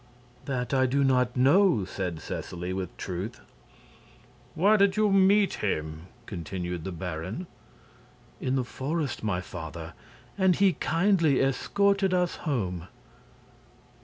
[0.45, 3.39] "That I do not know," said Seseley, with truth.
[4.55, 7.45] "Where did you meet him?" continued the baron.
[8.39, 9.93] "In the forest, my father,
[10.39, 12.87] and he kindly escorted us home."